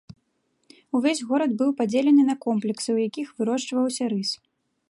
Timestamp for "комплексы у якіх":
2.49-3.27